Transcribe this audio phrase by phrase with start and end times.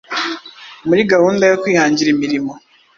[0.87, 2.51] muri gahunda yo kwihangira imirimo